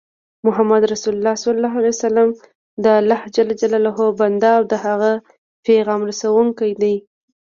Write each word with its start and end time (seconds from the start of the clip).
محمد 0.47 0.81
رسول 0.93 1.13
الله 1.17 1.73
دالله 2.85 3.19
ج 3.35 3.37
بنده 4.19 4.49
او 4.57 4.61
د 4.65 4.69
د 4.71 4.73
هغه 4.85 5.11
پیغام 5.65 6.01
رسوونکی 6.09 6.71
دی 6.81 6.95